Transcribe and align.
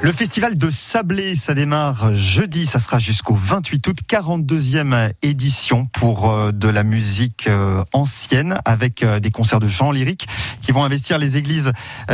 Le 0.00 0.12
festival 0.12 0.56
de 0.56 0.70
Sablé, 0.70 1.34
ça 1.34 1.54
démarre 1.54 2.14
jeudi, 2.14 2.66
ça 2.66 2.78
sera 2.78 3.00
jusqu'au 3.00 3.34
28 3.34 3.84
août, 3.88 3.96
42e 4.08 5.10
édition 5.22 5.86
pour 5.86 6.30
euh, 6.30 6.52
de 6.52 6.68
la 6.68 6.84
musique 6.84 7.48
euh, 7.48 7.82
ancienne 7.92 8.58
avec 8.64 9.02
euh, 9.02 9.18
des 9.18 9.32
concerts 9.32 9.58
de 9.58 9.66
chant 9.66 9.90
lyrique 9.90 10.28
qui 10.62 10.70
vont 10.70 10.84
investir 10.84 11.18
les 11.18 11.36
églises 11.36 11.72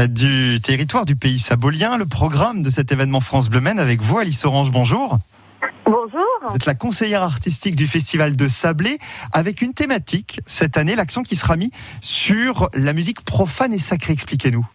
du 0.08 0.60
territoire 0.62 1.04
du 1.04 1.14
pays 1.14 1.38
sabolien. 1.38 1.98
Le 1.98 2.06
programme 2.06 2.62
de 2.62 2.70
cet 2.70 2.90
événement 2.90 3.20
France 3.20 3.50
Bleu 3.50 3.60
avec 3.66 4.00
vous, 4.00 4.18
Alice 4.18 4.44
Orange, 4.46 4.70
bonjour. 4.70 5.18
Bonjour. 5.84 6.24
Vous 6.48 6.54
êtes 6.54 6.66
la 6.66 6.74
conseillère 6.74 7.22
artistique 7.22 7.76
du 7.76 7.86
Festival 7.86 8.34
de 8.34 8.48
Sablé 8.48 8.98
avec 9.32 9.60
une 9.60 9.74
thématique 9.74 10.40
cette 10.46 10.78
année, 10.78 10.96
l'accent 10.96 11.22
qui 11.22 11.36
sera 11.36 11.56
mis 11.56 11.70
sur 12.00 12.70
la 12.72 12.94
musique 12.94 13.22
profane 13.22 13.74
et 13.74 13.78
sacrée. 13.78 14.14
Expliquez-nous. 14.14 14.66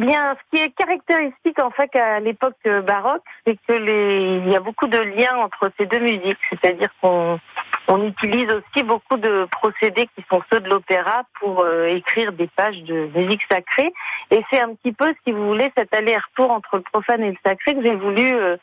Bien, 0.00 0.34
ce 0.34 0.56
qui 0.56 0.62
est 0.62 0.70
caractéristique 0.70 1.62
en 1.62 1.70
fait 1.70 1.94
à 1.94 2.20
l'époque 2.20 2.56
baroque, 2.86 3.22
c'est 3.46 3.58
que 3.68 3.74
les, 3.74 4.40
il 4.46 4.50
y 4.50 4.56
a 4.56 4.60
beaucoup 4.60 4.86
de 4.86 4.96
liens 4.96 5.36
entre 5.36 5.70
ces 5.78 5.84
deux 5.84 5.98
musiques, 5.98 6.38
c'est-à-dire 6.48 6.88
qu'on 7.02 7.38
on 7.86 8.06
utilise 8.06 8.48
aussi 8.50 8.82
beaucoup 8.82 9.18
de 9.18 9.46
procédés 9.50 10.08
qui 10.16 10.24
sont 10.30 10.40
ceux 10.50 10.60
de 10.60 10.70
l'opéra 10.70 11.24
pour 11.38 11.60
euh, 11.60 11.86
écrire 11.88 12.32
des 12.32 12.46
pages 12.46 12.82
de 12.82 13.10
musique 13.14 13.42
sacrée. 13.50 13.92
Et 14.30 14.42
c'est 14.50 14.60
un 14.60 14.74
petit 14.74 14.92
peu, 14.92 15.12
si 15.26 15.32
vous 15.32 15.46
voulez, 15.46 15.70
cet 15.76 15.94
aller-retour 15.94 16.50
entre 16.50 16.76
le 16.76 16.82
profane 16.82 17.22
et 17.22 17.30
le 17.32 17.36
sacré 17.44 17.74
que 17.74 17.82
j'ai 17.82 17.96
voulu 17.96 18.32
euh, 18.32 18.56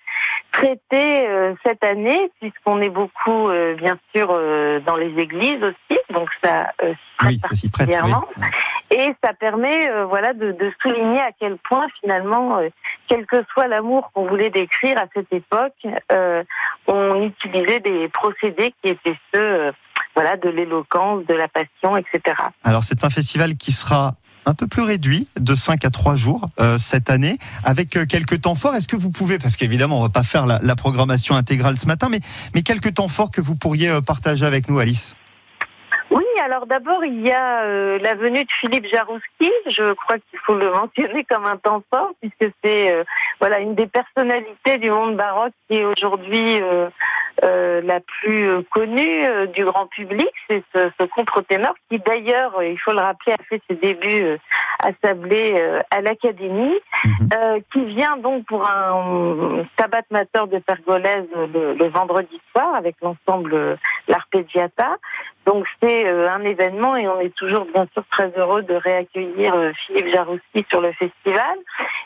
traiter 0.51 1.27
euh, 1.27 1.53
cette 1.63 1.83
année, 1.83 2.31
puisqu'on 2.39 2.81
est 2.81 2.89
beaucoup, 2.89 3.49
bien 3.77 3.99
sûr, 4.15 4.27
dans 4.85 4.95
les 4.95 5.13
églises 5.21 5.61
aussi, 5.61 5.99
donc 6.09 6.29
ça, 6.43 6.71
oui, 7.23 7.39
s'y 7.51 7.69
prête, 7.69 7.89
Et 8.91 9.13
ça 9.23 9.33
permet, 9.33 9.89
voilà, 10.05 10.33
de, 10.33 10.51
de, 10.51 10.71
souligner 10.81 11.19
à 11.19 11.31
quel 11.37 11.57
point 11.57 11.87
finalement, 12.01 12.59
quel 13.07 13.25
que 13.25 13.43
soit 13.51 13.67
l'amour 13.67 14.11
qu'on 14.13 14.27
voulait 14.27 14.49
décrire 14.49 14.97
à 14.97 15.05
cette 15.13 15.31
époque, 15.31 15.73
on 16.87 17.23
utilisait 17.23 17.79
des 17.79 18.07
procédés 18.09 18.73
qui 18.81 18.89
étaient 18.89 19.17
ceux 19.33 19.41
euh, 19.41 19.71
voilà, 20.15 20.37
de 20.37 20.49
l'éloquence, 20.49 21.25
de 21.25 21.33
la 21.33 21.47
passion, 21.47 21.97
etc. 21.97 22.35
Alors 22.63 22.83
c'est 22.83 23.03
un 23.03 23.09
festival 23.09 23.55
qui 23.55 23.71
sera 23.71 24.15
un 24.45 24.53
peu 24.53 24.65
plus 24.65 24.81
réduit, 24.81 25.27
de 25.37 25.55
5 25.55 25.83
à 25.83 25.89
3 25.89 26.15
jours 26.15 26.49
euh, 26.59 26.77
cette 26.77 27.09
année, 27.09 27.37
avec 27.65 27.97
euh, 27.97 28.05
quelques 28.05 28.41
temps 28.41 28.55
forts. 28.55 28.75
Est-ce 28.75 28.87
que 28.87 28.95
vous 28.95 29.11
pouvez, 29.11 29.37
parce 29.37 29.57
qu'évidemment 29.57 29.99
on 29.99 30.03
va 30.03 30.09
pas 30.09 30.23
faire 30.23 30.45
la, 30.45 30.59
la, 30.61 30.75
programmation 30.75 31.35
intégrale 31.35 31.77
ce 31.77 31.85
matin, 31.85 32.07
mais, 32.09 32.21
mais 32.55 32.63
quelques 32.63 32.93
temps 32.93 33.09
forts 33.09 33.29
que 33.29 33.41
vous 33.41 33.55
pourriez 33.55 33.91
partager 34.05 34.45
avec 34.45 34.69
nous, 34.69 34.79
Alice? 34.79 35.15
Oui, 36.09 36.25
alors 36.41 36.65
d'abord, 36.65 37.03
il 37.03 37.21
y 37.21 37.31
a 37.31 37.63
euh, 37.63 37.99
la 37.99 38.15
venue 38.15 38.43
de 38.43 38.51
Philippe 38.61 38.85
Jarouski. 38.87 39.51
Je 39.67 39.93
crois 39.93 40.17
qu'il 40.17 40.39
faut 40.45 40.55
le 40.55 40.71
mentionner 40.71 41.25
comme 41.25 41.45
un 41.45 41.57
temps 41.57 41.83
fort, 41.91 42.11
puisque 42.21 42.53
c'est 42.63 42.93
euh, 42.93 43.03
voilà 43.39 43.59
une 43.59 43.75
des 43.75 43.87
personnalités 43.87 44.77
du 44.77 44.89
monde 44.89 45.17
baroque 45.17 45.53
qui 45.67 45.77
est 45.77 45.85
aujourd'hui 45.85 46.61
euh, 46.61 46.89
la 47.43 47.99
plus 47.99 48.63
connue 48.71 49.47
du 49.53 49.65
grand 49.65 49.87
public. 49.87 50.29
C'est 50.47 50.63
ce, 50.73 50.89
ce 50.99 51.05
contre-ténor 51.05 51.73
qui, 51.89 51.99
d'ailleurs, 51.99 52.61
il 52.63 52.77
faut 52.79 52.91
le 52.91 52.99
rappeler, 52.99 53.33
a 53.33 53.43
fait 53.49 53.61
ses 53.69 53.75
débuts 53.75 54.37
à 54.83 54.89
Sablé 55.03 55.55
à 55.91 56.01
l'Académie, 56.01 56.79
mhm. 57.05 57.61
qui 57.71 57.85
vient 57.85 58.17
donc 58.17 58.45
pour 58.45 58.67
un 58.67 59.65
tabat 59.75 60.03
mateur 60.11 60.47
de 60.47 60.59
Pergolèse 60.59 61.27
le, 61.35 61.73
le 61.73 61.87
vendredi 61.89 62.39
soir 62.51 62.75
avec 62.75 62.95
l'ensemble 63.01 63.77
L'Arpeggiata. 64.07 64.97
Donc 65.45 65.65
c'est 65.81 66.11
euh, 66.11 66.29
un 66.29 66.43
événement 66.43 66.97
et 66.97 67.07
on 67.07 67.19
est 67.21 67.33
toujours 67.35 67.65
bien 67.73 67.87
sûr 67.93 68.03
très 68.11 68.31
heureux 68.37 68.63
de 68.63 68.73
réaccueillir 68.73 69.55
euh, 69.55 69.71
Philippe 69.85 70.13
Jarouski 70.13 70.65
sur 70.69 70.81
le 70.81 70.91
festival. 70.93 71.57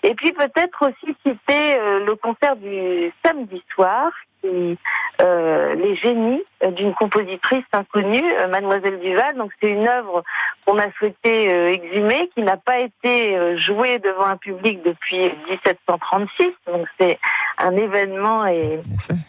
Et 0.04 0.14
puis 0.14 0.32
peut-être 0.32 0.88
aussi 0.88 1.16
citer 1.26 1.76
euh, 1.76 2.06
le 2.06 2.16
concert 2.16 2.56
du 2.56 3.12
samedi 3.26 3.64
soir 3.74 4.12
qui 4.42 4.78
euh, 5.22 5.76
les 5.76 5.96
génies 5.96 6.44
d'une 6.76 6.94
compositrice 6.94 7.64
inconnue, 7.74 8.24
Mademoiselle 8.50 9.00
Duval. 9.00 9.36
Donc 9.38 9.52
c'est 9.60 9.70
une 9.70 9.88
œuvre 9.88 10.24
qu'on 10.66 10.78
a 10.78 10.92
souhaité 10.98 11.48
exhumer, 11.74 12.30
qui 12.36 12.44
n'a 12.44 12.58
pas 12.58 12.80
été 12.80 13.58
jouée 13.58 14.00
devant 14.00 14.26
un 14.26 14.38
public 14.38 14.82
depuis 14.84 15.32
1736. 15.50 16.48
Donc 16.68 16.88
c'est 17.00 17.20
un 17.58 17.76
événement 17.76 18.46
et 18.46 18.80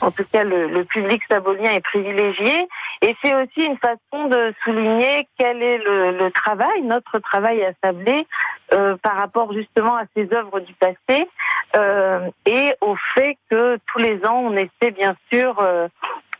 en 0.00 0.10
tout 0.10 0.24
cas 0.30 0.44
le, 0.44 0.68
le 0.68 0.84
public 0.84 1.22
sabolien 1.30 1.72
est 1.72 1.80
privilégié. 1.80 2.68
Et 3.02 3.16
c'est 3.22 3.34
aussi 3.34 3.64
une 3.64 3.78
façon 3.78 4.28
de 4.28 4.54
souligner 4.62 5.26
quel 5.36 5.60
est 5.60 5.78
le, 5.78 6.12
le 6.12 6.30
travail, 6.30 6.82
notre 6.82 7.18
travail 7.18 7.64
à 7.64 7.72
Sablé, 7.82 8.26
euh, 8.74 8.96
par 9.02 9.16
rapport 9.16 9.52
justement 9.52 9.96
à 9.96 10.04
ces 10.16 10.32
œuvres 10.32 10.60
du 10.60 10.72
passé 10.74 11.28
euh, 11.76 12.30
et 12.46 12.74
au 12.80 12.96
fait 13.14 13.36
que 13.50 13.76
tous 13.86 13.98
les 13.98 14.24
ans 14.24 14.38
on 14.44 14.56
essaie 14.56 14.92
bien 14.92 15.14
sûr 15.30 15.58
euh, 15.60 15.88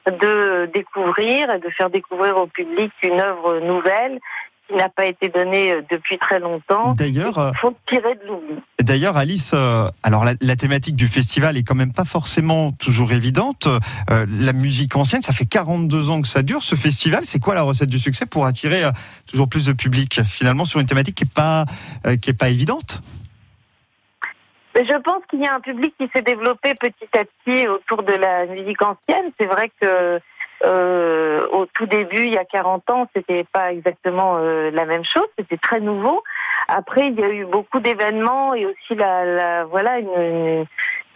de 0.06 0.66
découvrir 0.72 1.50
et 1.50 1.58
de 1.58 1.68
faire 1.70 1.90
découvrir 1.90 2.36
au 2.36 2.46
public 2.46 2.92
une 3.02 3.20
œuvre 3.20 3.58
nouvelle 3.58 4.18
n'a 4.70 4.88
pas 4.88 5.06
été 5.06 5.28
donné 5.28 5.72
euh, 5.72 5.82
depuis 5.90 6.18
très 6.18 6.38
longtemps. 6.38 6.94
D'ailleurs, 6.94 7.52
il 7.54 7.58
faut 7.58 7.74
tirer 7.88 8.14
de 8.14 8.26
l'oubli. 8.26 8.54
D'ailleurs, 8.80 9.16
Alice, 9.16 9.52
euh, 9.54 9.88
alors 10.02 10.24
la, 10.24 10.56
thématique 10.56 10.96
du 10.96 11.08
festival 11.08 11.56
est 11.56 11.62
quand 11.62 11.74
même 11.74 11.92
pas 11.92 12.04
forcément 12.04 12.72
toujours 12.72 13.12
évidente. 13.12 13.66
Euh, 14.10 14.26
la 14.28 14.52
musique 14.52 14.96
ancienne, 14.96 15.22
ça 15.22 15.32
fait 15.32 15.44
42 15.44 16.10
ans 16.10 16.22
que 16.22 16.28
ça 16.28 16.42
dure 16.42 16.62
ce 16.62 16.74
festival. 16.74 17.24
C'est 17.24 17.38
quoi 17.38 17.54
la 17.54 17.62
recette 17.62 17.88
du 17.88 17.98
succès 17.98 18.26
pour 18.26 18.46
attirer 18.46 18.82
toujours 19.26 19.48
plus 19.48 19.66
de 19.66 19.72
public 19.72 20.20
finalement 20.24 20.64
sur 20.64 20.80
une 20.80 20.86
thématique 20.86 21.16
qui 21.16 21.24
est 21.24 21.32
pas 21.32 21.64
qui 22.20 22.30
est 22.30 22.38
pas 22.38 22.48
évidente? 22.48 23.02
Je 24.74 24.98
pense 25.02 25.22
qu'il 25.28 25.40
y 25.40 25.46
a 25.46 25.54
un 25.54 25.60
public 25.60 25.94
qui 25.98 26.08
s'est 26.14 26.22
développé 26.22 26.74
petit 26.74 27.08
à 27.18 27.24
petit 27.24 27.68
autour 27.68 28.02
de 28.02 28.14
la 28.14 28.46
musique 28.46 28.80
ancienne. 28.80 29.30
C'est 29.38 29.46
vrai 29.46 29.70
que 29.80 30.18
euh, 30.64 31.46
au 31.52 31.66
tout 31.66 31.86
début, 31.86 32.24
il 32.24 32.32
y 32.32 32.38
a 32.38 32.44
40 32.44 32.90
ans, 32.90 33.08
c'était 33.14 33.44
pas 33.52 33.72
exactement 33.72 34.36
euh, 34.36 34.70
la 34.70 34.84
même 34.84 35.04
chose, 35.04 35.26
c'était 35.38 35.56
très 35.56 35.80
nouveau. 35.80 36.22
Après, 36.68 37.08
il 37.08 37.18
y 37.18 37.24
a 37.24 37.28
eu 37.28 37.44
beaucoup 37.44 37.80
d'événements 37.80 38.54
et 38.54 38.66
aussi 38.66 38.94
la, 38.94 39.24
la 39.24 39.64
voilà 39.64 39.98
une, 39.98 40.08
une, 40.08 40.66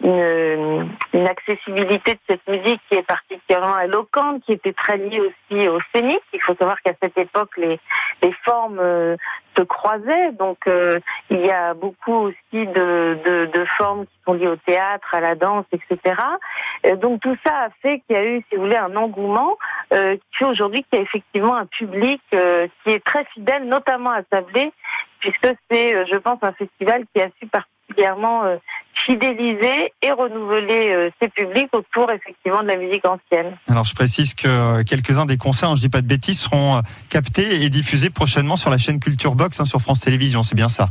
une, 0.03 1.27
accessibilité 1.27 2.13
de 2.13 2.19
cette 2.29 2.47
musique 2.47 2.79
qui 2.87 2.95
est 2.95 3.03
particulièrement 3.03 3.79
éloquente, 3.79 4.43
qui 4.43 4.53
était 4.53 4.73
très 4.73 4.97
liée 4.97 5.19
aussi 5.19 5.67
au 5.67 5.79
scénique. 5.93 6.21
Il 6.33 6.41
faut 6.41 6.55
savoir 6.55 6.81
qu'à 6.81 6.93
cette 7.01 7.17
époque, 7.17 7.57
les, 7.57 7.79
les 8.21 8.31
formes 8.45 8.79
euh, 8.79 9.17
se 9.57 9.63
croisaient, 9.63 10.31
donc 10.33 10.59
euh, 10.67 10.99
il 11.29 11.45
y 11.45 11.51
a 11.51 11.73
beaucoup 11.73 12.13
aussi 12.13 12.37
de, 12.53 13.17
de, 13.25 13.45
de, 13.51 13.65
formes 13.77 14.05
qui 14.05 14.13
sont 14.25 14.33
liées 14.33 14.47
au 14.47 14.55
théâtre, 14.55 15.07
à 15.13 15.19
la 15.19 15.35
danse, 15.35 15.65
etc. 15.71 16.15
Euh, 16.85 16.95
donc 16.95 17.21
tout 17.21 17.35
ça 17.45 17.65
a 17.65 17.69
fait 17.81 18.01
qu'il 18.01 18.15
y 18.15 18.19
a 18.19 18.25
eu, 18.25 18.43
si 18.49 18.55
vous 18.55 18.63
voulez, 18.63 18.77
un 18.77 18.95
engouement 18.95 19.57
euh, 19.93 20.15
qui 20.37 20.45
aujourd'hui 20.45 20.83
qu'il 20.83 20.99
y 20.99 21.01
a 21.01 21.03
effectivement 21.03 21.55
un 21.55 21.65
public 21.65 22.21
qui 22.29 22.91
est 22.91 23.03
très 23.03 23.25
fidèle, 23.25 23.65
notamment 23.65 24.11
à 24.11 24.21
Sablé, 24.31 24.71
puisque 25.19 25.47
c'est, 25.69 26.05
je 26.05 26.17
pense, 26.17 26.39
un 26.41 26.53
festival 26.53 27.05
qui 27.13 27.21
a 27.21 27.29
su 27.39 27.47
particulièrement 27.97 28.59
fidéliser 29.05 29.93
et 30.01 30.11
renouveler 30.11 30.91
euh, 30.91 31.09
ses 31.21 31.29
publics 31.29 31.69
autour 31.71 32.11
effectivement 32.11 32.61
de 32.61 32.67
la 32.67 32.75
musique 32.75 33.05
ancienne. 33.05 33.57
Alors 33.69 33.85
je 33.85 33.93
précise 33.93 34.33
que 34.33 34.47
euh, 34.47 34.83
quelques-uns 34.83 35.25
des 35.25 35.37
concerts, 35.37 35.69
hein, 35.69 35.75
je 35.75 35.81
dis 35.81 35.89
pas 35.89 36.01
de 36.01 36.07
bêtises, 36.07 36.41
seront 36.41 36.77
euh, 36.77 36.81
captés 37.09 37.63
et 37.63 37.69
diffusés 37.69 38.09
prochainement 38.09 38.57
sur 38.57 38.69
la 38.69 38.77
chaîne 38.77 38.99
Culture 38.99 39.35
Box 39.35 39.59
hein, 39.59 39.65
sur 39.65 39.79
France 39.79 40.01
Télévisions, 40.01 40.43
c'est 40.43 40.55
bien 40.55 40.69
ça? 40.69 40.89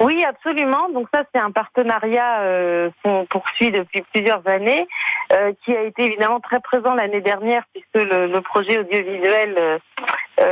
Oui, 0.00 0.24
absolument. 0.24 0.88
Donc 0.94 1.08
ça, 1.12 1.24
c'est 1.34 1.40
un 1.40 1.50
partenariat 1.50 2.40
qu'on 3.02 3.26
poursuit 3.26 3.72
depuis 3.72 4.04
plusieurs 4.12 4.46
années, 4.46 4.86
qui 5.64 5.74
a 5.74 5.82
été 5.82 6.04
évidemment 6.04 6.38
très 6.38 6.60
présent 6.60 6.94
l'année 6.94 7.20
dernière, 7.20 7.64
puisque 7.72 8.08
le, 8.08 8.28
le 8.28 8.40
projet 8.40 8.78
audiovisuel 8.78 9.56
euh, 9.58 9.78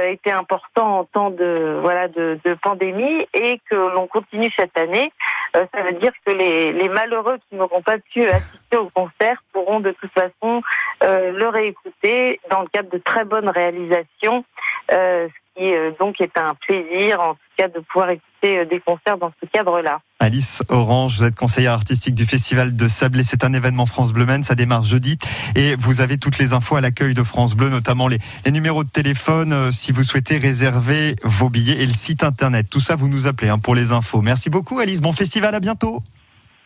était 0.09 0.31
important 0.31 1.01
en 1.01 1.05
temps 1.05 1.31
de 1.31 1.79
voilà 1.81 2.09
de, 2.09 2.39
pandémie 2.63 3.27
et 3.35 3.61
que 3.71 3.75
l'on 3.75 4.07
continue 4.07 4.51
cette 4.59 4.77
année. 4.77 5.13
Euh, 5.57 5.67
ça 5.73 5.83
veut 5.83 5.93
dire 5.93 6.13
que 6.25 6.33
les, 6.33 6.89
malheureux 6.89 7.39
qui 7.49 7.57
n'auront 7.57 7.83
pas 7.83 7.99
pu 7.99 8.25
assister 8.27 8.77
au 8.77 8.89
concert 8.91 9.43
pourront 9.53 9.81
de 9.81 9.93
toute 9.93 10.13
façon 10.13 10.63
euh, 11.03 11.33
le 11.33 11.49
réécouter 11.49 12.41
dans 12.51 12.63
le 12.63 12.69
cadre 12.69 12.91
de 12.91 12.99
très 12.99 13.25
bonnes 13.25 13.49
réalisations, 13.49 14.45
euh, 14.93 15.29
qui 15.57 15.73
euh, 15.73 15.93
donc 15.99 16.21
est 16.21 16.37
un 16.37 16.55
plaisir 16.55 17.21
en 17.21 17.35
tout 17.35 17.41
cas 17.57 17.69
de 17.69 17.81
pouvoir 17.81 18.11
écouter 18.11 18.67
des 18.67 18.81
concerts 18.81 19.19
dans 19.19 19.33
ce 19.43 19.49
cadre-là. 19.49 20.01
Alice 20.21 20.63
Orange, 20.69 21.19
vous 21.19 21.25
êtes 21.25 21.35
conseillère 21.35 21.73
artistique 21.73 22.15
du 22.15 22.25
Festival 22.25 22.77
de 22.77 22.89
Sablé. 22.89 23.25
C'est 23.25 23.45
un 23.45 23.53
événement 23.53 23.87
France 23.87 24.13
Bleu 24.13 24.25
Men, 24.25 24.45
ça 24.45 24.55
démarre 24.55 24.83
jeudi. 24.83 25.19
Et 25.55 25.75
vous 25.77 26.01
avez 26.01 26.19
toutes 26.19 26.39
les 26.39 26.53
infos 26.53 26.77
à 26.77 26.81
l'accueil 26.81 27.15
de 27.15 27.23
France 27.23 27.55
Bleu, 27.55 27.69
notamment 27.69 28.09
les, 28.09 28.19
les, 28.45 28.53
numéros 28.53 28.85
de 28.85 28.91
téléphone 28.91 29.53
euh, 29.53 29.71
si 29.71 29.93
vous 29.93 30.05
souhaitez 30.05 30.39
réserver 30.39 31.17
vos 31.23 31.49
billets 31.49 31.83
et 31.83 31.87
le 31.87 31.93
site 31.93 32.23
internet. 32.23 32.69
Tout 32.71 32.81
ça, 32.81 32.97
vous 32.97 33.09
nous 33.09 33.27
appelez 33.27 33.49
hein, 33.49 33.59
pour 33.59 33.75
les 33.75 33.93
infos. 33.93 34.23
Merci 34.23 34.51
beaucoup 34.51 34.79
Alice, 34.79 35.01
bon 35.01 35.13
festival, 35.13 35.55
à 35.55 35.61
bientôt. 35.61 36.03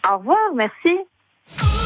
Au 0.09 0.19
revoir, 0.19 0.39
merci. 0.55 1.80